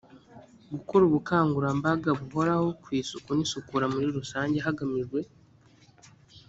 [0.73, 5.19] gukora ubukangurambaga buhoraho ku isuku n isukura muri rusange hagamijwe